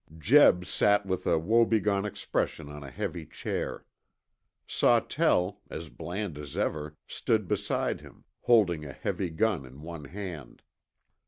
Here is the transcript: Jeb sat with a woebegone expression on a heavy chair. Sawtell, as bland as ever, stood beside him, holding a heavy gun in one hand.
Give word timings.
Jeb 0.17 0.65
sat 0.65 1.05
with 1.05 1.27
a 1.27 1.37
woebegone 1.37 2.05
expression 2.07 2.69
on 2.69 2.81
a 2.81 2.89
heavy 2.89 3.23
chair. 3.23 3.85
Sawtell, 4.65 5.61
as 5.69 5.89
bland 5.89 6.39
as 6.39 6.57
ever, 6.57 6.97
stood 7.07 7.47
beside 7.47 8.01
him, 8.01 8.23
holding 8.39 8.83
a 8.83 8.93
heavy 8.93 9.29
gun 9.29 9.63
in 9.63 9.83
one 9.83 10.05
hand. 10.05 10.63